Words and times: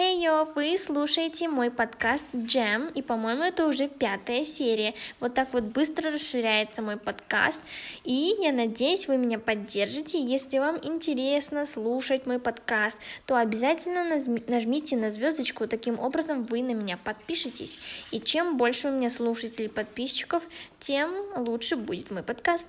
Хей, 0.00 0.26
hey, 0.26 0.48
вы 0.54 0.78
слушаете 0.78 1.46
мой 1.46 1.70
подкаст 1.70 2.24
Джем, 2.34 2.88
и, 2.94 3.02
по-моему, 3.02 3.42
это 3.42 3.66
уже 3.66 3.86
пятая 3.86 4.46
серия. 4.46 4.94
Вот 5.20 5.34
так 5.34 5.52
вот 5.52 5.64
быстро 5.64 6.10
расширяется 6.10 6.80
мой 6.80 6.96
подкаст, 6.96 7.58
и 8.02 8.34
я 8.40 8.50
надеюсь, 8.50 9.08
вы 9.08 9.18
меня 9.18 9.38
поддержите. 9.38 10.18
Если 10.18 10.58
вам 10.58 10.78
интересно 10.82 11.66
слушать 11.66 12.24
мой 12.24 12.38
подкаст, 12.38 12.96
то 13.26 13.36
обязательно 13.36 14.18
нажмите 14.46 14.96
на 14.96 15.10
звездочку, 15.10 15.66
таким 15.66 15.98
образом 16.00 16.44
вы 16.44 16.62
на 16.62 16.72
меня 16.72 16.96
подпишетесь. 16.96 17.78
И 18.10 18.20
чем 18.20 18.56
больше 18.56 18.88
у 18.88 18.92
меня 18.92 19.10
слушателей 19.10 19.68
подписчиков, 19.68 20.42
тем 20.80 21.14
лучше 21.36 21.76
будет 21.76 22.10
мой 22.10 22.22
подкаст. 22.22 22.66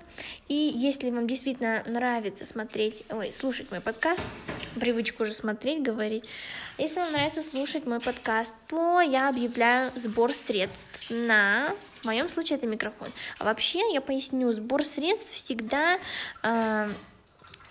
И 0.48 0.54
если 0.54 1.10
вам 1.10 1.28
действительно 1.28 1.84
нравится 1.88 2.46
смотреть, 2.46 3.04
ой, 3.10 3.32
слушать 3.32 3.72
мой 3.72 3.82
подкаст, 3.82 4.22
привычку 4.80 5.24
уже 5.24 5.34
смотреть, 5.34 5.82
говорить, 5.82 6.26
если 6.78 7.00
вам 7.00 7.14
нравится 7.14 7.42
слушать 7.42 7.86
мой 7.86 8.00
подкаст, 8.00 8.54
то 8.68 9.02
я 9.02 9.30
объявляю 9.30 9.92
сбор 9.96 10.34
средств 10.34 11.10
на 11.10 11.74
в 12.02 12.06
моем 12.06 12.30
случае 12.30 12.58
это 12.58 12.66
микрофон. 12.66 13.10
А 13.38 13.46
вообще, 13.46 13.94
я 13.94 14.02
поясню, 14.02 14.52
сбор 14.54 14.84
средств 14.84 15.32
всегда 15.34 16.00
э, 16.42 16.90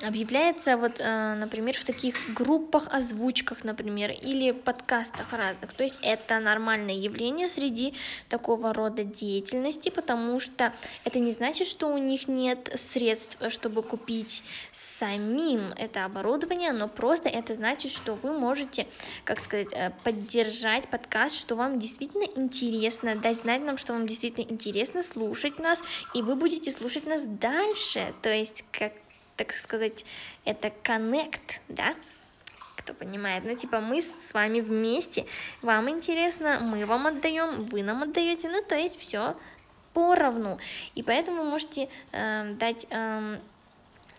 объявляется 0.02 0.76
вот, 0.76 0.98
э, 0.98 1.34
например, 1.34 1.76
в 1.78 1.84
таких 1.84 2.14
группах, 2.34 2.88
озвучках, 2.90 3.64
например, 3.64 4.10
или 4.10 4.52
подкастах 4.52 5.32
разных. 5.32 5.72
То 5.72 5.82
есть 5.82 5.96
это 6.02 6.38
нормальное 6.38 6.94
явление 6.94 7.48
среди 7.48 7.94
такого 8.28 8.72
рода 8.72 9.04
деятельности, 9.04 9.90
потому 9.90 10.40
что 10.40 10.72
это 11.04 11.18
не 11.18 11.32
значит, 11.32 11.66
что 11.66 11.88
у 11.88 11.98
них 11.98 12.28
нет 12.28 12.72
средств, 12.74 13.38
чтобы 13.50 13.82
купить 13.82 14.42
самим 14.72 15.72
это 15.76 16.04
оборудование, 16.04 16.72
но 16.72 16.88
просто 16.88 17.28
это 17.28 17.54
значит, 17.54 17.92
что 17.92 18.14
вы 18.14 18.32
можете, 18.32 18.86
как 19.24 19.40
сказать, 19.40 19.68
э, 19.72 19.90
поддержать 20.04 20.88
подкаст, 20.88 21.36
что 21.36 21.56
вам 21.56 21.78
действительно 21.78 22.24
интересно, 22.36 23.16
дать 23.16 23.38
знать 23.38 23.62
нам, 23.62 23.78
что 23.78 23.92
вам 23.92 24.06
действительно 24.06 24.44
интересно 24.44 25.02
слушать 25.02 25.58
нас, 25.58 25.78
и 26.14 26.22
вы 26.22 26.36
будете 26.36 26.70
слушать 26.72 27.06
нас 27.06 27.22
дальше, 27.22 28.14
то 28.22 28.32
есть 28.32 28.64
как 28.72 28.92
так 29.40 29.54
сказать, 29.54 30.04
это 30.44 30.70
connect, 30.84 31.60
да, 31.68 31.94
кто 32.76 32.92
понимает, 32.92 33.44
ну, 33.46 33.54
типа, 33.54 33.80
мы 33.80 34.02
с 34.02 34.34
вами 34.34 34.60
вместе, 34.60 35.24
вам 35.62 35.88
интересно, 35.88 36.60
мы 36.60 36.84
вам 36.84 37.06
отдаем, 37.06 37.64
вы 37.64 37.82
нам 37.82 38.02
отдаете, 38.02 38.50
ну, 38.50 38.62
то 38.62 38.74
есть 38.74 39.00
все 39.00 39.34
поровну, 39.94 40.58
и 40.94 41.02
поэтому 41.02 41.44
можете 41.44 41.88
э, 42.12 42.52
дать, 42.52 42.86
э, 42.90 43.38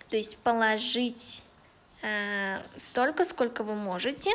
то 0.09 0.17
есть 0.17 0.37
положить 0.39 1.43
столько, 2.77 3.25
сколько 3.25 3.63
вы 3.63 3.75
можете. 3.75 4.31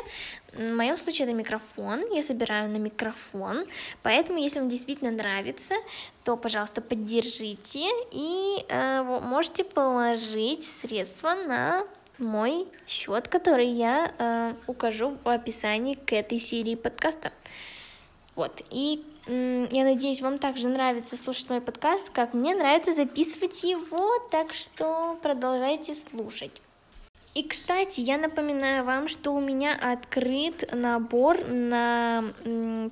В 0.53 0.61
моем 0.61 0.97
случае 0.97 1.27
это 1.27 1.35
микрофон, 1.35 2.03
я 2.13 2.23
собираю 2.23 2.69
на 2.69 2.77
микрофон, 2.77 3.65
поэтому 4.03 4.39
если 4.39 4.59
вам 4.59 4.69
действительно 4.69 5.11
нравится, 5.11 5.75
то, 6.23 6.37
пожалуйста, 6.37 6.81
поддержите 6.81 7.87
и 8.11 8.65
э, 8.67 9.01
можете 9.03 9.63
положить 9.63 10.67
средства 10.81 11.35
на 11.35 11.85
мой 12.17 12.67
счет, 12.87 13.27
который 13.27 13.67
я 13.67 14.11
э, 14.17 14.53
укажу 14.67 15.17
в 15.23 15.29
описании 15.29 15.95
к 15.95 16.13
этой 16.13 16.39
серии 16.39 16.75
подкаста. 16.75 17.31
Вот, 18.35 18.61
и 18.69 19.03
я 19.27 19.83
надеюсь, 19.83 20.21
вам 20.21 20.39
также 20.39 20.69
нравится 20.69 21.17
слушать 21.17 21.49
мой 21.49 21.59
подкаст, 21.59 22.09
как 22.11 22.33
мне 22.33 22.55
нравится 22.55 22.95
записывать 22.95 23.61
его, 23.61 24.19
так 24.31 24.53
что 24.53 25.19
продолжайте 25.21 25.95
слушать. 25.95 26.53
И, 27.37 27.43
кстати, 27.43 27.99
я 27.99 28.17
напоминаю 28.17 28.83
вам, 28.83 29.07
что 29.07 29.31
у 29.31 29.39
меня 29.39 29.77
открыт 29.79 30.73
набор 30.73 31.37
на 31.47 32.23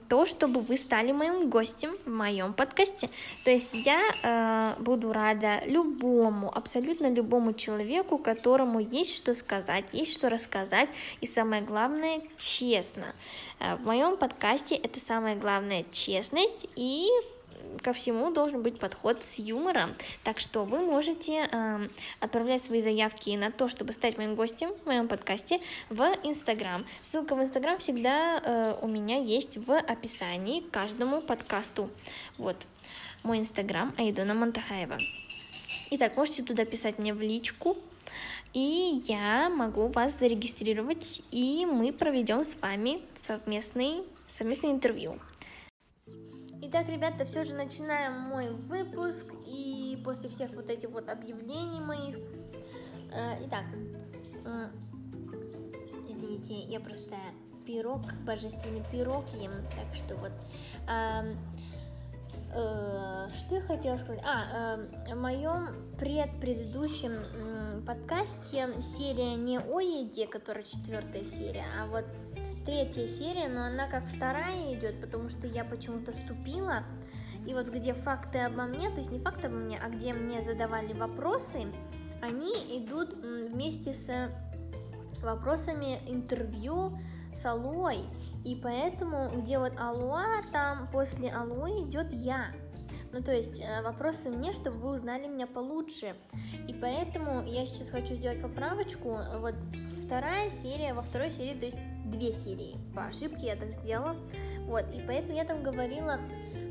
то, 0.07 0.27
чтобы 0.27 0.61
вы 0.61 0.77
стали 0.77 1.11
моим 1.11 1.49
гостем 1.49 1.97
в 2.05 2.11
моем 2.11 2.53
подкасте. 2.53 3.09
То 3.43 3.49
есть 3.49 3.73
я 3.73 3.99
э, 4.21 4.79
буду 4.79 5.11
рада 5.11 5.63
любому, 5.65 6.55
абсолютно 6.55 7.09
любому 7.11 7.53
человеку, 7.53 8.19
которому 8.19 8.79
есть 8.79 9.15
что 9.15 9.33
сказать, 9.33 9.85
есть 9.93 10.13
что 10.13 10.29
рассказать, 10.29 10.89
и 11.21 11.25
самое 11.25 11.63
главное, 11.63 12.21
честно. 12.37 13.15
Э, 13.59 13.77
в 13.77 13.81
моем 13.83 14.15
подкасте 14.15 14.75
это 14.75 14.99
самое 15.07 15.35
главное 15.37 15.85
честность 15.91 16.67
и 16.75 17.09
ко 17.81 17.93
всему 17.93 18.31
должен 18.31 18.61
быть 18.61 18.79
подход 18.79 19.23
с 19.23 19.39
юмором. 19.39 19.95
Так 20.23 20.39
что 20.39 20.63
вы 20.63 20.79
можете 20.79 21.47
э, 21.51 21.87
отправлять 22.19 22.63
свои 22.63 22.81
заявки 22.81 23.31
на 23.35 23.51
то, 23.51 23.69
чтобы 23.69 23.93
стать 23.93 24.17
моим 24.17 24.35
гостем 24.35 24.71
в 24.83 24.85
моем 24.85 25.07
подкасте 25.07 25.61
в 25.89 26.01
Инстаграм. 26.23 26.83
Ссылка 27.03 27.35
в 27.35 27.41
Инстаграм 27.41 27.77
всегда 27.79 28.41
э, 28.43 28.77
у 28.81 28.87
меня 28.87 29.17
есть 29.17 29.57
в 29.57 29.77
описании 29.77 30.61
к 30.61 30.71
каждому 30.71 31.21
подкасту. 31.21 31.89
Вот 32.37 32.57
мой 33.23 33.39
Инстаграм 33.39 33.93
Айдона 33.97 34.33
Монтахаева. 34.33 34.97
Итак, 35.91 36.17
можете 36.17 36.43
туда 36.43 36.65
писать 36.65 36.99
мне 36.99 37.13
в 37.13 37.21
личку, 37.21 37.77
и 38.53 39.03
я 39.07 39.49
могу 39.49 39.87
вас 39.87 40.17
зарегистрировать, 40.19 41.21
и 41.31 41.65
мы 41.65 41.91
проведем 41.91 42.43
с 42.43 42.55
вами 42.61 43.01
совместный, 43.27 44.03
совместное 44.29 44.71
интервью. 44.71 45.19
Итак, 46.77 46.89
ребята, 46.89 47.23
все 47.23 47.45
же 47.45 47.53
начинаем 47.53 48.19
мой 48.19 48.49
выпуск, 48.49 49.23
и 49.45 49.97
после 50.03 50.29
всех 50.29 50.51
вот 50.51 50.69
этих 50.69 50.89
вот 50.89 51.07
объявлений 51.07 51.79
моих, 51.79 52.17
э, 53.13 53.45
итак, 53.45 53.63
э, 54.43 54.67
извините, 56.09 56.53
я 56.53 56.81
просто 56.81 57.15
пирог, 57.65 58.01
божественный 58.25 58.83
пирог 58.91 59.23
ем, 59.35 59.53
так 59.73 59.95
что 59.95 60.17
вот, 60.17 60.33
э, 60.89 61.35
э, 62.53 63.29
что 63.39 63.55
я 63.55 63.61
хотела 63.61 63.95
сказать, 63.95 64.21
а, 64.25 64.75
э, 64.75 65.13
в 65.13 65.17
моем 65.17 65.69
предпредыдущем 65.97 67.13
э, 67.13 67.54
подкасте 67.85 68.81
серия 68.81 69.35
не 69.35 69.59
о 69.59 69.79
еде, 69.79 70.25
которая 70.25 70.63
четвертая 70.63 71.23
серия, 71.23 71.65
а 71.79 71.85
вот 71.85 72.05
третья 72.65 73.07
серия, 73.07 73.47
но 73.47 73.63
она 73.63 73.87
как 73.87 74.03
вторая 74.07 74.73
идет, 74.73 74.99
потому 75.01 75.29
что 75.29 75.45
я 75.45 75.63
почему-то 75.63 76.11
ступила. 76.11 76.83
И 77.45 77.53
вот 77.53 77.69
где 77.69 77.93
факты 77.93 78.39
обо 78.39 78.63
мне, 78.63 78.89
то 78.89 78.97
есть 78.97 79.11
не 79.11 79.19
факты 79.19 79.47
обо 79.47 79.57
мне, 79.57 79.77
а 79.77 79.89
где 79.89 80.13
мне 80.13 80.41
задавали 80.41 80.93
вопросы, 80.93 81.71
они 82.23 82.53
идут 82.79 83.13
вместе 83.13 83.93
с 83.93 84.31
вопросами 85.21 85.99
интервью 86.07 86.97
с 87.35 87.45
Алой. 87.45 87.99
И 88.43 88.55
поэтому, 88.55 89.29
где 89.41 89.59
вот 89.59 89.73
Алуа, 89.79 90.25
там 90.51 90.87
после 90.91 91.29
Алуи 91.29 91.83
идет 91.83 92.13
я. 92.13 92.51
Ну, 93.15 93.23
то 93.23 93.31
есть 93.31 93.61
э, 93.61 93.81
вопросы 93.81 94.29
мне, 94.29 94.51
чтобы 94.51 94.77
вы 94.77 94.95
узнали 94.97 95.27
меня 95.27 95.47
получше. 95.47 96.17
И 96.67 96.73
поэтому 96.73 97.45
я 97.45 97.65
сейчас 97.65 97.89
хочу 97.89 98.13
сделать 98.15 98.41
поправочку. 98.41 99.19
Вот 99.39 99.55
вторая 100.03 100.51
серия, 100.51 100.93
во 100.93 101.01
второй 101.01 101.31
серии, 101.31 101.57
то 101.57 101.65
есть 101.65 101.77
две 102.03 102.33
серии. 102.33 102.75
По 102.93 103.05
ошибке 103.05 103.45
я 103.47 103.55
так 103.55 103.71
сделала. 103.71 104.17
Вот, 104.67 104.93
и 104.93 104.99
поэтому 105.07 105.33
я 105.33 105.45
там 105.45 105.63
говорила, 105.63 106.19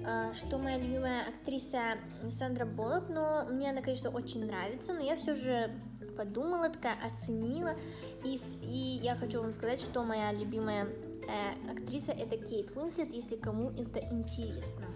а, 0.06 0.34
что 0.34 0.59
моя 0.59 0.77
любимая 0.77 1.22
актриса 1.28 1.97
Сандра 2.28 2.66
Боллок, 2.66 3.09
но 3.09 3.47
мне 3.50 3.71
она, 3.71 3.81
конечно, 3.81 4.11
очень 4.11 4.44
нравится, 4.44 4.93
но 4.93 5.00
я 5.00 5.16
все 5.16 5.34
же 5.37 5.71
подумала, 6.15 6.69
такая 6.69 6.97
оценила, 7.03 7.75
и, 8.22 8.38
и 8.61 9.00
я 9.03 9.16
хочу 9.16 9.41
вам 9.41 9.55
сказать, 9.55 9.81
что 9.81 10.05
моя 10.05 10.31
любимая 10.31 10.84
э, 10.84 11.71
актриса 11.72 12.12
это 12.12 12.37
Кейт 12.37 12.76
Уинслет, 12.76 13.15
если 13.15 13.37
кому 13.37 13.71
это 13.71 14.00
интересно. 14.11 14.87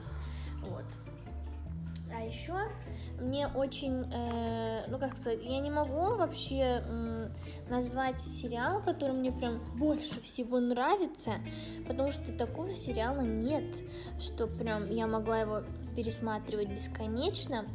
Вот. 0.63 0.85
А 2.15 2.23
еще 2.23 2.55
мне 3.21 3.49
очень, 3.49 4.05
э, 4.13 4.85
ну 4.89 4.99
как 4.99 5.17
сказать, 5.19 5.45
я 5.45 5.61
не 5.61 5.71
могу 5.71 6.17
вообще 6.17 6.83
э, 6.85 7.29
назвать 7.69 8.21
сериал, 8.21 8.83
который 8.83 9.13
мне 9.13 9.33
прям 9.33 9.61
больше 9.77 10.21
всего 10.23 10.61
нравится, 10.61 11.35
потому 11.87 12.11
что 12.11 12.33
такого 12.33 12.73
сериала 12.73 13.21
нет, 13.21 13.65
что 14.19 14.47
прям 14.47 14.91
я 14.91 15.07
могла 15.07 15.41
его 15.41 15.63
пересматривать 15.97 16.69
бесконечно. 16.69 17.67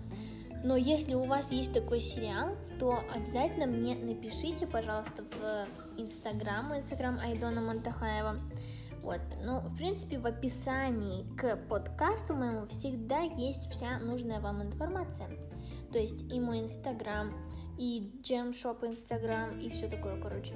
Но 0.63 0.77
если 0.77 1.13
у 1.13 1.25
вас 1.25 1.51
есть 1.51 1.73
такой 1.73 1.99
сериал, 1.99 2.55
то 2.79 3.03
обязательно 3.13 3.65
мне 3.65 3.95
напишите, 3.95 4.65
пожалуйста, 4.65 5.23
в 5.23 5.99
Инстаграм, 5.99 6.75
Инстаграм 6.75 7.19
Айдона 7.19 7.59
Монтахаева. 7.61 8.39
Вот, 9.03 9.19
ну, 9.43 9.59
в 9.59 9.75
принципе, 9.75 10.17
в 10.17 10.25
описании 10.25 11.25
к 11.35 11.57
подкасту 11.67 12.35
моему 12.35 12.65
всегда 12.67 13.19
есть 13.19 13.69
вся 13.69 13.99
нужная 13.99 14.39
вам 14.39 14.63
информация. 14.63 15.27
То 15.91 15.99
есть 15.99 16.31
и 16.33 16.39
мой 16.39 16.61
инстаграм, 16.61 17.31
и 17.77 18.11
джемшоп 18.23 18.85
инстаграм, 18.85 19.59
и 19.59 19.69
все 19.69 19.89
такое, 19.89 20.19
короче. 20.21 20.53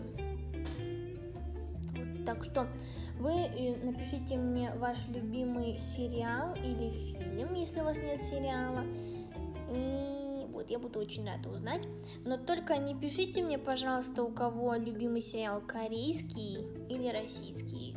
Вот, 1.91 2.25
так 2.25 2.45
что 2.45 2.67
вы 3.19 3.31
э, 3.31 3.75
напишите 3.83 4.37
мне 4.37 4.71
ваш 4.77 4.97
любимый 5.09 5.77
сериал 5.77 6.55
или 6.55 6.89
фильм, 6.89 7.53
если 7.53 7.81
у 7.81 7.83
вас 7.83 7.97
нет 7.97 8.21
сериала. 8.21 8.85
И 9.69 10.17
вот. 10.57 10.67
Вот, 10.67 10.71
я 10.71 10.79
буду 10.79 10.99
очень 10.99 11.25
рада 11.25 11.49
узнать. 11.49 11.87
Но 12.25 12.35
только 12.35 12.77
не 12.77 12.95
пишите 12.95 13.43
мне, 13.43 13.57
пожалуйста, 13.57 14.23
у 14.23 14.31
кого 14.31 14.73
любимый 14.75 15.21
сериал 15.21 15.61
корейский 15.61 16.57
или 16.89 17.09
российский. 17.09 17.95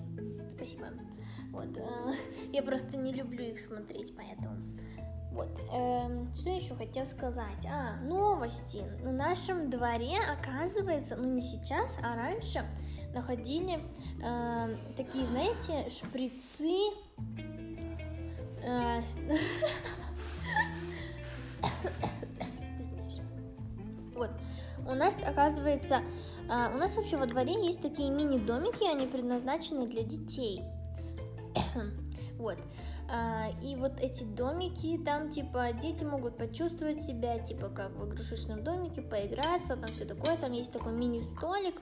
Спасибо. 0.60 0.88
Вот, 1.52 1.76
э, 1.76 2.12
я 2.52 2.62
просто 2.62 2.98
не 2.98 3.14
люблю 3.14 3.44
их 3.44 3.58
смотреть, 3.58 4.14
поэтому. 4.14 4.56
Вот, 5.32 5.58
эм, 5.72 6.30
что 6.34 6.50
еще 6.50 6.74
хотел 6.74 7.06
сказать? 7.06 7.64
А, 7.64 7.96
новости. 8.02 8.84
На 9.02 9.12
нашем 9.12 9.70
дворе, 9.70 10.18
оказывается, 10.28 11.16
ну 11.16 11.32
не 11.32 11.40
сейчас, 11.40 11.96
а 12.02 12.14
раньше 12.14 12.68
находили 13.14 13.78
э, 14.22 14.76
такие, 14.96 15.26
знаете, 15.28 15.88
шприцы. 15.88 16.92
Э, 18.62 19.00
вот, 24.14 24.30
у 24.86 24.94
нас, 24.94 25.14
оказывается, 25.24 26.02
у 26.50 26.79
нас 26.79 26.97
вообще 26.97 27.17
во 27.17 27.26
дворе 27.26 27.52
есть 27.64 27.81
такие 27.81 28.11
мини-домики, 28.11 28.85
они 28.85 29.06
предназначены 29.06 29.87
для 29.87 30.02
детей. 30.02 30.62
вот. 32.38 32.58
А, 33.08 33.50
и 33.62 33.76
вот 33.76 33.93
эти 34.00 34.25
домики, 34.25 34.99
там, 35.05 35.31
типа, 35.31 35.73
дети 35.81 36.02
могут 36.02 36.37
почувствовать 36.37 37.02
себя, 37.02 37.38
типа, 37.38 37.69
как 37.69 37.91
в 37.93 38.08
игрушечном 38.08 38.64
домике, 38.64 39.00
поиграться, 39.00 39.76
там 39.76 39.91
все 39.93 40.05
такое. 40.05 40.37
Там 40.37 40.50
есть 40.50 40.73
такой 40.73 40.93
мини-столик 40.93 41.81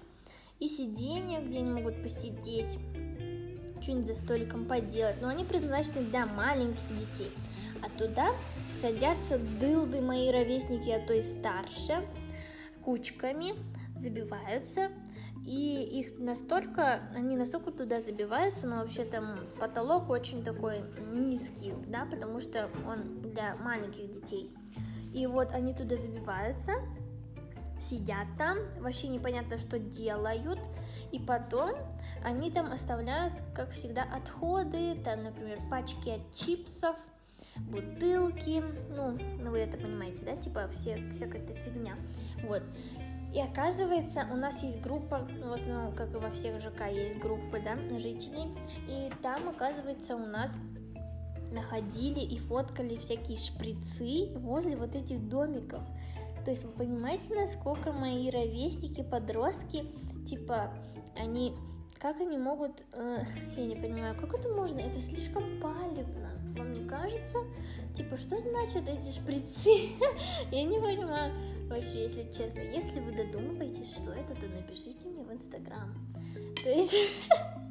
и 0.59 0.69
сиденье, 0.69 1.41
где 1.41 1.59
они 1.59 1.71
могут 1.71 2.03
посидеть, 2.03 2.79
что-нибудь 3.81 4.07
за 4.07 4.15
столиком 4.23 4.67
поделать. 4.67 5.21
Но 5.23 5.29
они 5.29 5.45
предназначены 5.45 6.03
для 6.03 6.27
маленьких 6.27 6.89
детей. 6.91 7.31
А 7.83 7.89
туда 7.99 8.33
садятся 8.83 9.39
дылды 9.39 10.03
мои 10.03 10.31
ровесники, 10.31 10.91
а 10.91 11.07
то 11.07 11.15
и 11.15 11.23
старше, 11.23 12.07
кучками, 12.85 13.55
забиваются 14.01 14.91
и 15.49 16.01
их 16.01 16.19
настолько, 16.19 17.09
они 17.15 17.35
настолько 17.37 17.71
туда 17.71 18.01
забиваются, 18.01 18.67
но 18.67 18.77
вообще 18.77 19.05
там 19.05 19.39
потолок 19.59 20.11
очень 20.11 20.45
такой 20.45 20.83
низкий, 21.11 21.73
да, 21.87 22.05
потому 22.05 22.41
что 22.41 22.69
он 22.87 23.23
для 23.23 23.57
маленьких 23.57 24.13
детей. 24.13 24.55
И 25.15 25.27
вот 25.27 25.53
они 25.53 25.73
туда 25.73 25.97
забиваются, 25.97 26.73
сидят 27.81 28.27
там, 28.37 28.59
вообще 28.81 29.09
непонятно, 29.09 29.57
что 29.57 29.79
делают, 29.79 30.59
и 31.13 31.19
потом 31.19 31.71
они 32.23 32.51
там 32.51 32.71
оставляют, 32.71 33.33
как 33.55 33.71
всегда, 33.71 34.03
отходы, 34.03 34.97
там, 35.03 35.23
например, 35.23 35.61
пачки 35.71 36.11
от 36.11 36.35
чипсов, 36.35 36.95
бутылки, 37.57 38.63
ну, 38.91 39.19
ну 39.43 39.51
вы 39.51 39.61
это 39.61 39.79
понимаете, 39.79 40.25
да, 40.27 40.37
типа 40.37 40.69
все, 40.73 41.03
всякая 41.11 41.43
эта 41.43 41.55
фигня, 41.55 41.97
вот. 42.45 42.63
И 43.33 43.41
оказывается, 43.41 44.27
у 44.33 44.37
нас 44.37 44.63
есть 44.63 44.81
группа, 44.81 45.29
ну, 45.39 45.51
в 45.51 45.53
основном, 45.53 45.95
как 45.95 46.15
и 46.15 46.19
во 46.19 46.31
всех 46.31 46.61
ЖК, 46.63 46.87
есть 46.91 47.19
группы, 47.19 47.61
да, 47.61 47.77
жителей. 47.99 48.55
И 48.89 49.11
там, 49.23 49.49
оказывается, 49.49 50.17
у 50.17 50.27
нас 50.27 50.51
находили 51.53 52.21
и 52.21 52.39
фоткали 52.39 52.97
всякие 52.97 53.39
шприцы 53.39 54.39
возле 54.39 54.77
вот 54.77 54.95
этих 54.95 55.29
домиков. 55.29 55.83
То 56.45 56.51
есть 56.51 56.65
вы 56.65 56.73
понимаете, 56.73 57.35
насколько 57.35 57.93
мои 57.93 58.31
ровесники, 58.31 59.03
подростки, 59.03 59.85
типа, 60.27 60.73
они, 61.17 61.55
как 61.99 62.21
они 62.21 62.39
могут, 62.39 62.83
э, 62.93 63.23
я 63.57 63.67
не 63.67 63.77
понимаю, 63.77 64.19
как 64.19 64.35
это 64.35 64.49
можно, 64.49 64.79
это 64.79 64.99
слишком 65.01 65.61
палевно, 65.61 66.38
вам 66.57 66.73
не 66.73 66.89
кажется? 66.89 67.39
Типа, 67.95 68.17
что 68.17 68.39
значит 68.39 68.89
эти 68.89 69.11
шприцы? 69.11 69.95
я 70.51 70.65
не 70.65 70.79
понимаю. 70.79 71.33
Вообще, 71.69 72.05
если 72.05 72.23
честно, 72.33 72.61
если 72.61 73.01
вы 73.01 73.13
додумываетесь, 73.13 73.93
что 73.97 74.13
это, 74.13 74.35
то 74.35 74.47
напишите 74.47 75.09
мне 75.09 75.23
в 75.23 75.33
Инстаграм. 75.33 75.95
То 76.63 76.71
есть, 76.71 76.95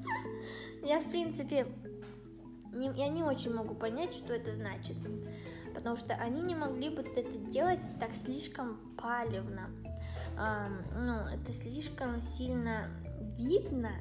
я, 0.84 1.00
в 1.00 1.10
принципе, 1.10 1.68
не, 2.74 2.90
я 2.96 3.10
не 3.10 3.24
очень 3.24 3.54
могу 3.54 3.74
понять, 3.74 4.14
что 4.14 4.34
это 4.34 4.54
значит. 4.54 4.98
Потому 5.74 5.96
что 5.96 6.14
они 6.16 6.42
не 6.42 6.56
могли 6.56 6.90
бы 6.90 7.02
это 7.02 7.30
делать 7.52 7.82
так 8.00 8.12
слишком 8.14 8.80
палевно. 8.98 9.70
А, 10.38 10.70
ну, 10.96 11.22
это 11.22 11.52
слишком 11.54 12.22
сильно 12.22 12.90
видно. 13.38 13.92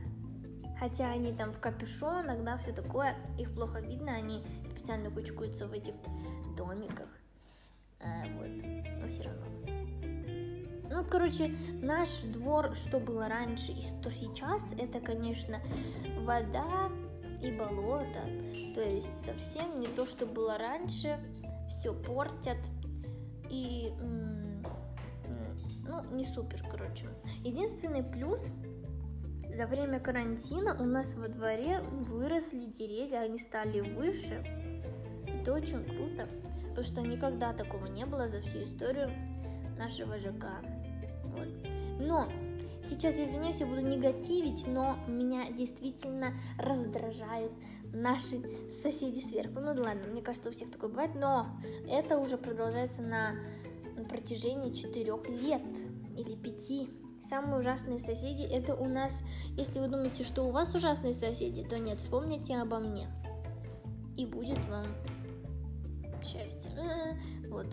Хотя 0.79 1.11
они 1.11 1.33
там 1.33 1.53
в 1.53 1.59
капюшонах, 1.59 2.45
да, 2.45 2.59
все 2.59 2.73
такое, 2.73 3.17
их 3.39 3.55
плохо 3.55 3.81
видно, 3.81 4.13
они 4.13 4.45
специально 4.65 5.11
кучкуются 5.11 5.67
в 5.67 5.73
этих 5.73 5.95
домиках. 6.57 7.09
А, 8.01 8.25
вот, 8.37 8.49
но 9.01 9.09
все 9.09 9.23
равно. 9.23 9.47
Ну, 10.89 11.05
короче, 11.05 11.55
наш 11.83 12.21
двор, 12.21 12.75
что 12.75 13.01
было 13.01 13.29
раньше 13.29 13.73
и 13.73 13.83
что 13.83 14.11
сейчас, 14.11 14.63
это, 14.79 15.01
конечно, 15.01 15.61
вода 16.21 16.91
и 17.43 17.51
болото. 17.51 18.23
То 18.75 18.83
есть 18.83 19.25
совсем 19.25 19.81
не 19.81 19.89
то, 19.89 20.07
что 20.07 20.27
было 20.27 20.59
раньше. 20.59 21.19
Все 21.69 21.93
портят. 21.93 22.59
И, 23.51 23.93
ну, 25.87 26.05
не 26.13 26.25
супер, 26.27 26.65
короче. 26.71 27.09
Единственный 27.43 28.03
плюс 28.03 28.41
за 29.57 29.67
время 29.67 30.01
карантина 30.01 30.77
у 30.79 30.85
нас 30.85 31.15
во 31.15 31.29
дворе 31.29 31.81
выросли 31.81 32.67
деревья, 32.67 33.21
они 33.21 33.39
стали 33.39 33.81
выше. 33.81 34.45
Это 35.27 35.55
очень 35.55 35.83
круто, 35.85 36.29
потому 36.69 36.87
что 36.87 37.01
никогда 37.01 37.55
такого 37.55 37.87
не 37.87 38.05
было 38.05 38.29
за 38.29 38.43
всю 38.43 38.65
историю 38.65 39.11
нашего 39.79 40.19
ЖК. 40.19 40.47
Вот. 41.25 41.49
Но 41.99 42.29
сейчас, 42.85 43.15
извиняюсь, 43.15 43.61
я 43.61 43.67
буду 43.67 43.81
негативить, 43.81 44.67
но 44.67 44.99
меня 45.09 45.51
действительно 45.51 46.35
раздражают 46.59 47.53
наши 47.95 48.43
соседи 48.83 49.21
сверху. 49.21 49.61
Ну 49.61 49.73
да 49.73 49.83
ладно, 49.85 50.07
мне 50.09 50.21
кажется, 50.21 50.51
у 50.51 50.53
всех 50.53 50.71
такое 50.71 50.91
бывает, 50.91 51.15
но 51.15 51.47
это 51.89 52.19
уже 52.19 52.37
продолжается 52.37 53.01
на 53.01 53.35
протяжении 54.11 54.75
четырех 54.75 55.27
лет 55.29 55.63
или 56.19 56.37
пяти. 56.37 56.91
Самые 57.29 57.59
ужасные 57.59 57.99
соседи 57.99 58.43
это 58.43 58.75
у 58.75 58.87
нас. 58.87 59.13
Если 59.57 59.81
вы 59.81 59.89
думаете, 59.89 60.23
что 60.23 60.45
у 60.45 60.53
вас 60.53 60.75
ужасные 60.75 61.15
соседи, 61.15 61.65
то 61.65 61.79
нет, 61.79 61.99
вспомните 61.99 62.57
обо 62.57 62.79
мне. 62.79 63.09
И 64.17 64.27
будет 64.27 64.65
вам 64.67 64.87
счастье. 66.23 66.71
Вот. 67.49 67.67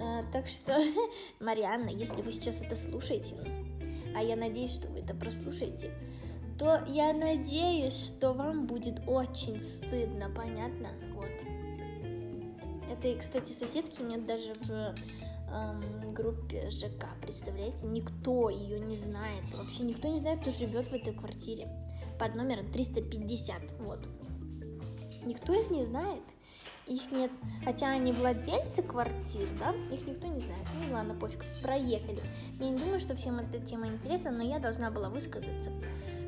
А, 0.00 0.24
так 0.32 0.46
что, 0.48 0.76
Марианна, 1.40 1.88
если 1.88 2.20
вы 2.22 2.32
сейчас 2.32 2.60
это 2.60 2.76
слушаете, 2.76 3.36
а 4.14 4.22
я 4.22 4.36
надеюсь, 4.36 4.74
что 4.74 4.88
вы 4.88 5.00
это 5.00 5.14
прослушаете, 5.14 5.92
то 6.58 6.84
я 6.86 7.12
надеюсь, 7.12 8.12
что 8.16 8.32
вам 8.32 8.66
будет 8.66 9.00
очень 9.06 9.62
стыдно, 9.62 10.30
понятно? 10.30 10.90
Вот. 11.14 11.30
Это, 12.90 13.18
кстати, 13.18 13.52
соседки 13.52 14.02
нет 14.02 14.26
даже 14.26 14.54
в 14.60 14.94
эм, 15.54 16.12
группе 16.12 16.70
ЖК, 16.70 17.06
представляете? 17.22 17.86
Никто 17.86 18.50
ее 18.50 18.80
не 18.80 18.96
знает. 18.98 19.42
Вообще 19.54 19.84
никто 19.84 20.08
не 20.08 20.18
знает, 20.18 20.40
кто 20.40 20.50
живет 20.50 20.88
в 20.88 20.92
этой 20.92 21.14
квартире. 21.14 21.68
Под 22.18 22.34
номером 22.34 22.70
350. 22.70 23.80
Вот. 23.80 24.00
Никто 25.24 25.54
их 25.54 25.70
не 25.70 25.84
знает 25.86 26.22
их 26.86 27.10
нет, 27.10 27.30
хотя 27.64 27.90
они 27.90 28.12
владельцы 28.12 28.82
квартир, 28.82 29.48
да, 29.58 29.72
их 29.94 30.06
никто 30.06 30.26
не 30.26 30.40
знает. 30.40 30.66
Ну 30.86 30.92
ладно, 30.92 31.14
пофиг, 31.14 31.42
проехали. 31.62 32.22
Я 32.60 32.68
не 32.68 32.78
думаю, 32.78 33.00
что 33.00 33.16
всем 33.16 33.38
эта 33.38 33.58
тема 33.58 33.86
интересна, 33.86 34.30
но 34.30 34.42
я 34.42 34.58
должна 34.58 34.90
была 34.90 35.08
высказаться, 35.08 35.70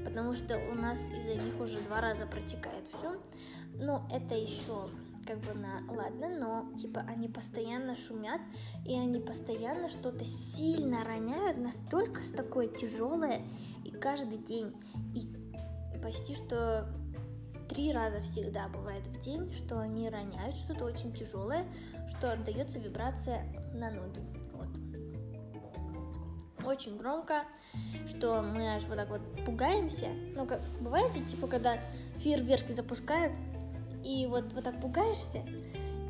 потому 0.05 0.35
что 0.35 0.57
у 0.57 0.75
нас 0.75 0.99
из-за 1.11 1.35
них 1.35 1.61
уже 1.61 1.79
два 1.81 2.01
раза 2.01 2.27
протекает 2.27 2.85
все. 2.89 3.17
Но 3.75 4.09
это 4.11 4.35
еще 4.35 4.89
как 5.27 5.41
бы 5.41 5.55
на 5.55 5.81
ладно, 5.93 6.29
но 6.29 6.79
типа 6.79 7.01
они 7.09 7.29
постоянно 7.29 7.97
шумят 7.97 8.41
и 8.85 8.95
они 8.95 9.21
постоянно 9.21 9.89
что-то 9.89 10.25
сильно 10.25 11.05
роняют, 11.05 11.59
настолько 11.59 12.23
такое 12.35 12.69
тяжелое 12.69 13.43
и 13.85 13.91
каждый 13.91 14.39
день 14.39 14.73
и 15.15 15.33
почти 16.03 16.35
что 16.35 16.89
три 17.69 17.93
раза 17.93 18.21
всегда 18.21 18.69
бывает 18.69 19.07
в 19.07 19.21
день, 19.21 19.53
что 19.53 19.81
они 19.81 20.09
роняют 20.09 20.57
что-то 20.57 20.85
очень 20.85 21.13
тяжелое, 21.13 21.67
что 22.09 22.33
отдается 22.33 22.79
вибрация 22.79 23.45
на 23.75 23.91
ноги. 23.91 24.21
Вот. 24.53 24.69
Очень 26.65 26.97
громко, 26.97 27.43
что 28.07 28.43
мы 28.43 28.77
аж 28.77 28.85
вот 28.85 28.97
так 28.97 29.09
вот 29.09 29.21
пугаемся. 29.45 30.09
Ну, 30.35 30.47
как 30.47 30.63
бывает, 30.81 31.13
типа, 31.27 31.47
когда 31.49 31.79
фейерверки 32.19 32.73
запускают, 32.73 33.33
и 34.07 34.27
вот, 34.27 34.53
вот 34.53 34.65
так 34.65 34.81
пугаешься, 34.81 35.43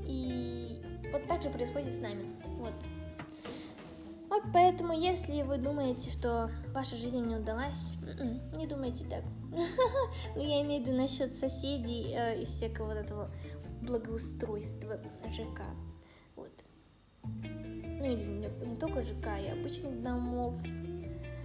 и 0.06 0.82
вот 1.12 1.26
так 1.26 1.42
же 1.42 1.48
происходит 1.48 1.94
с 1.94 1.98
нами. 1.98 2.26
Вот. 2.58 2.74
Вот 4.28 4.42
поэтому, 4.52 4.92
если 4.92 5.42
вы 5.42 5.56
думаете, 5.56 6.10
что 6.10 6.50
ваша 6.74 6.96
жизнь 6.96 7.24
не 7.24 7.36
удалась, 7.36 7.96
м-м, 8.02 8.40
не 8.58 8.66
думайте 8.66 9.04
так. 9.06 9.24
Ну, 9.50 10.42
я 10.42 10.62
имею 10.62 10.82
в 10.82 10.86
виду 10.86 10.96
насчет 10.96 11.34
соседей 11.36 12.12
э, 12.14 12.42
и 12.42 12.44
всякого 12.44 12.88
вот 12.88 12.96
этого 12.96 13.30
благоустройства 13.82 15.00
ЖК. 15.30 15.62
Вот. 16.34 16.52
ну 17.22 18.04
или 18.04 18.26
не, 18.26 18.76
только 18.76 19.02
ЖК, 19.02 19.38
и 19.42 19.48
обычных 19.48 20.02
домов. 20.02 20.54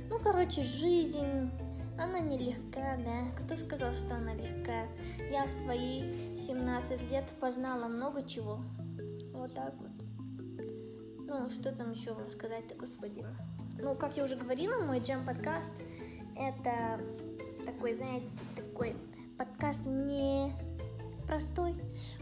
Ну, 0.10 0.20
короче, 0.22 0.64
жизнь, 0.64 1.50
она 1.98 2.20
нелегка, 2.20 2.98
да. 2.98 3.32
Кто 3.44 3.58
сказал, 3.58 3.94
что 3.94 4.16
она 4.16 4.34
легкая? 4.34 4.88
Я 5.32 5.46
в 5.46 5.50
свои 5.50 6.36
17 6.36 7.12
лет 7.12 7.26
познала 7.40 7.88
много 7.88 8.24
чего. 8.24 8.60
Вот 9.34 9.54
так 9.54 9.74
вот. 9.78 9.90
Ну, 11.28 11.50
что 11.50 11.72
там 11.72 11.94
еще 11.94 12.14
вам 12.14 12.30
сказать-то, 12.30 12.76
господин? 12.76 13.28
Ну, 13.80 13.96
как 13.96 14.18
я 14.18 14.24
уже 14.26 14.36
говорила, 14.36 14.84
мой 14.84 15.00
джем-подкаст 15.00 15.72
это 16.36 17.00
такой, 17.66 17.96
знаете, 17.96 18.28
такой 18.56 18.96
подкаст 19.38 19.80
не 19.86 20.54
простой. 21.28 21.76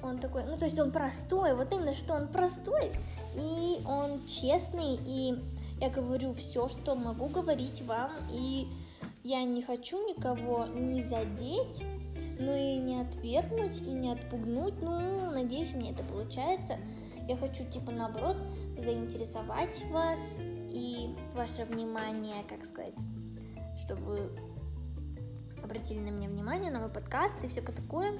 Он 0.03 0.19
такой, 0.19 0.43
ну, 0.45 0.57
то 0.57 0.65
есть 0.65 0.79
он 0.79 0.91
простой, 0.91 1.55
вот 1.55 1.71
именно, 1.73 1.95
что 1.95 2.13
он 2.13 2.27
простой, 2.27 2.91
и 3.35 3.81
он 3.85 4.25
честный, 4.25 4.99
и 5.05 5.35
я 5.79 5.89
говорю 5.89 6.33
все, 6.33 6.67
что 6.67 6.95
могу 6.95 7.27
говорить 7.27 7.81
вам, 7.81 8.11
и 8.29 8.67
я 9.29 9.43
не 9.43 9.61
хочу 9.61 9.97
никого 10.09 10.65
не 10.65 11.03
задеть, 11.03 11.85
ну 12.39 12.55
и 12.55 12.77
не 12.77 12.99
отвергнуть, 12.99 13.77
и 13.77 13.91
не 13.91 14.11
отпугнуть, 14.11 14.81
ну, 14.81 15.29
надеюсь, 15.31 15.71
мне 15.71 15.91
это 15.91 16.03
получается. 16.03 16.77
Я 17.27 17.37
хочу, 17.37 17.63
типа, 17.69 17.91
наоборот, 17.91 18.37
заинтересовать 18.75 19.85
вас 19.91 20.19
и 20.39 21.15
ваше 21.35 21.65
внимание, 21.65 22.43
как 22.49 22.65
сказать, 22.65 22.95
чтобы 23.85 24.01
вы 24.01 24.19
обратили 25.63 25.99
на 25.99 26.09
меня 26.09 26.27
внимание, 26.27 26.71
на 26.71 26.79
мой 26.79 26.89
подкаст 26.89 27.35
и 27.43 27.47
все 27.49 27.61
такое. 27.61 28.19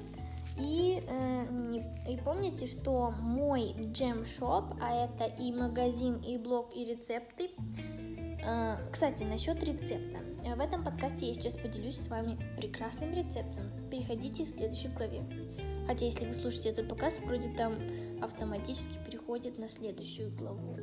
И, 0.56 1.02
э, 1.08 1.46
не, 1.50 1.78
и 2.08 2.18
помните, 2.18 2.68
что 2.68 3.12
мой 3.18 3.74
джем 3.92 4.26
шоп, 4.26 4.74
а 4.80 5.06
это 5.06 5.24
и 5.24 5.52
магазин, 5.52 6.18
и 6.18 6.38
блог, 6.38 6.70
и 6.76 6.84
рецепты. 6.84 7.50
Э, 8.44 8.76
кстати, 8.92 9.22
насчет 9.22 9.62
рецепта. 9.62 10.20
Э, 10.44 10.54
в 10.54 10.60
этом 10.60 10.84
подкасте 10.84 11.26
я 11.26 11.34
сейчас 11.34 11.56
поделюсь 11.56 11.98
с 11.98 12.08
вами 12.08 12.38
прекрасным 12.56 13.12
рецептом. 13.12 13.70
Переходите 13.90 14.44
к 14.44 14.48
следующей 14.48 14.88
главе. 14.88 15.22
Хотя, 15.86 16.06
если 16.06 16.26
вы 16.26 16.34
слушаете 16.34 16.70
этот 16.70 16.88
подкаст, 16.88 17.18
вроде 17.20 17.48
там 17.56 17.74
автоматически 18.22 18.98
переходит 19.06 19.58
на 19.58 19.68
следующую 19.68 20.30
главу. 20.36 20.76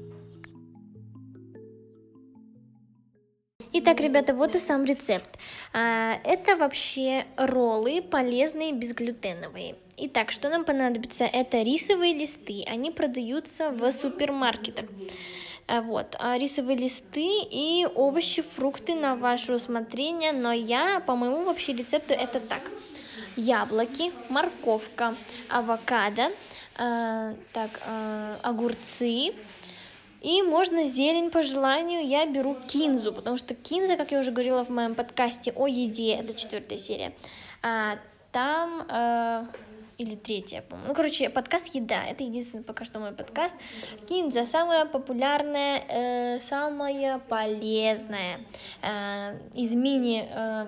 Итак, 3.74 4.00
ребята, 4.00 4.34
вот 4.34 4.56
и 4.56 4.60
сам 4.60 4.86
рецепт. 4.86 5.38
А, 5.74 6.16
это 6.24 6.56
вообще 6.56 7.26
роллы 7.38 8.02
полезные, 8.02 8.74
безглютеновые. 8.74 9.76
Итак, 9.98 10.32
что 10.32 10.50
нам 10.50 10.64
понадобится? 10.64 11.26
Это 11.26 11.62
рисовые 11.62 12.14
листы. 12.14 12.64
Они 12.68 12.92
продаются 12.92 13.72
в 13.72 13.92
супермаркетах. 13.92 14.86
А, 15.68 15.82
вот, 15.82 16.16
а, 16.20 16.38
рисовые 16.38 16.78
листы 16.78 17.28
и 17.52 17.86
овощи, 17.94 18.42
фрукты 18.42 18.96
на 18.96 19.16
ваше 19.16 19.54
усмотрение. 19.54 20.32
Но 20.32 20.54
я, 20.54 21.02
по 21.02 21.16
моему 21.16 21.44
вообще 21.44 21.74
рецепту, 21.74 22.14
это 22.14 22.40
так. 22.40 22.62
Яблоки, 23.36 24.12
морковка, 24.30 25.16
авокадо, 25.50 26.32
э, 26.76 27.36
так, 27.54 27.70
э, 27.86 28.38
огурцы, 28.42 29.34
и 30.22 30.42
можно 30.42 30.88
зелень 30.88 31.30
по 31.30 31.44
желанию, 31.44 32.08
я 32.08 32.26
беру 32.26 32.56
кинзу, 32.68 33.14
потому 33.14 33.38
что 33.38 33.54
кинза, 33.54 33.96
как 33.96 34.12
я 34.12 34.20
уже 34.20 34.32
говорила 34.32 34.66
в 34.66 34.70
моем 34.70 34.96
подкасте 34.96 35.52
о 35.56 35.68
еде, 35.68 36.16
это 36.16 36.34
четвертая 36.34 36.80
серия, 36.80 37.14
а, 37.62 38.00
там, 38.38 38.86
э, 38.88 39.46
или 39.98 40.16
третья, 40.16 40.62
по-моему, 40.62 40.90
ну, 40.90 40.94
короче, 40.94 41.28
подкаст 41.28 41.74
«Еда», 41.74 42.06
это 42.06 42.24
единственный 42.24 42.64
пока 42.64 42.86
что 42.86 43.00
мой 43.00 43.12
подкаст. 43.12 43.56
Кинза 44.08 44.46
самая 44.46 44.86
популярная, 44.86 45.82
э, 45.90 46.40
самая 46.42 47.18
полезная 47.18 48.42
э, 48.84 49.40
из 49.56 49.72
мини... 49.72 50.30
Э, 50.32 50.68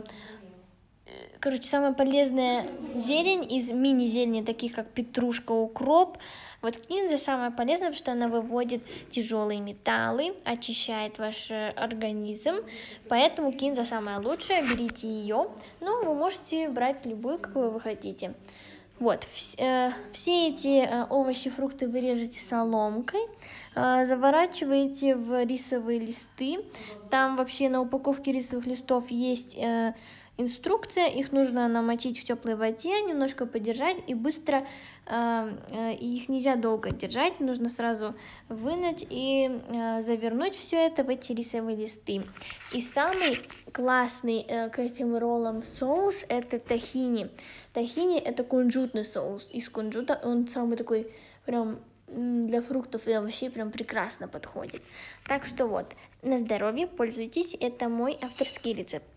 короче, 1.39 1.69
самая 1.69 1.93
полезная 1.93 2.65
зелень 2.95 3.45
из 3.53 3.69
мини-зелени, 3.69 4.43
таких 4.43 4.73
как 4.73 4.87
петрушка, 4.89 5.51
укроп, 5.51 6.17
вот 6.61 6.77
кинза 6.77 7.17
самая 7.17 7.51
полезная, 7.51 7.89
потому 7.89 7.97
что 7.97 8.11
она 8.11 8.27
выводит 8.27 8.83
тяжелые 9.11 9.61
металлы, 9.61 10.35
очищает 10.43 11.17
ваш 11.17 11.51
э, 11.51 11.69
организм, 11.69 12.55
поэтому 13.07 13.51
кинза 13.51 13.85
самая 13.85 14.19
лучшая, 14.19 14.63
берите 14.63 15.07
ее, 15.07 15.49
но 15.79 16.03
вы 16.03 16.13
можете 16.13 16.69
брать 16.69 17.05
любую, 17.05 17.39
какую 17.39 17.71
вы 17.71 17.79
хотите. 17.79 18.33
Вот, 18.99 19.25
э, 19.57 19.91
все 20.11 20.49
эти 20.49 20.83
э, 20.83 21.05
овощи, 21.09 21.49
фрукты 21.49 21.87
вы 21.87 22.01
режете 22.01 22.39
соломкой, 22.41 23.21
заворачиваете 23.73 25.15
в 25.15 25.45
рисовые 25.45 25.99
листы. 25.99 26.65
Там 27.09 27.37
вообще 27.37 27.69
на 27.69 27.79
упаковке 27.79 28.33
рисовых 28.33 28.65
листов 28.65 29.09
есть 29.09 29.57
инструкция, 30.39 31.07
их 31.07 31.31
нужно 31.31 31.67
намочить 31.67 32.19
в 32.19 32.23
теплой 32.23 32.55
воде, 32.55 33.01
немножко 33.01 33.45
подержать 33.45 33.97
и 34.07 34.13
быстро, 34.13 34.65
э, 35.05 35.57
э, 35.69 35.93
их 35.95 36.29
нельзя 36.29 36.55
долго 36.55 36.91
держать, 36.91 37.39
нужно 37.39 37.69
сразу 37.69 38.15
вынуть 38.47 39.05
и 39.09 39.49
э, 39.49 40.01
завернуть 40.01 40.55
все 40.55 40.77
это 40.77 41.03
в 41.03 41.09
эти 41.09 41.33
рисовые 41.33 41.75
листы. 41.75 42.23
И 42.73 42.81
самый 42.81 43.39
классный 43.73 44.45
э, 44.47 44.69
к 44.69 44.79
этим 44.79 45.17
роллам 45.17 45.61
соус 45.61 46.23
это 46.29 46.57
тахини. 46.57 47.29
Тахини 47.73 48.19
это 48.19 48.43
кунжутный 48.43 49.05
соус 49.05 49.49
из 49.51 49.67
кунжута, 49.69 50.19
он 50.23 50.47
самый 50.47 50.77
такой 50.77 51.11
прям 51.45 51.79
для 52.07 52.61
фруктов 52.61 53.07
и 53.07 53.11
овощей 53.11 53.49
прям 53.49 53.71
прекрасно 53.71 54.27
подходит. 54.27 54.81
Так 55.27 55.45
что 55.45 55.67
вот, 55.67 55.93
на 56.21 56.39
здоровье, 56.39 56.87
пользуйтесь, 56.87 57.55
это 57.59 57.89
мой 57.89 58.17
авторский 58.21 58.73
рецепт. 58.73 59.09